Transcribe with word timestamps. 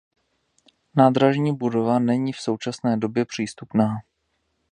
Nádražní 0.95 1.55
budova 1.55 1.99
není 1.99 2.33
v 2.33 2.39
současné 2.41 2.97
době 2.97 3.25
přístupná. 3.25 3.97